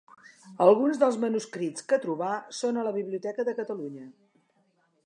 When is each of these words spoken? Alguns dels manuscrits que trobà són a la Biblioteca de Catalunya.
Alguns 0.67 1.01
dels 1.03 1.19
manuscrits 1.25 1.85
que 1.91 2.01
trobà 2.07 2.33
són 2.63 2.81
a 2.81 2.87
la 2.89 2.95
Biblioteca 2.99 3.47
de 3.51 3.57
Catalunya. 3.63 4.09